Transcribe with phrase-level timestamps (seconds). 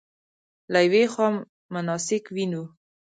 [0.71, 1.27] له یوې خوا
[1.73, 2.63] مناسک وینو.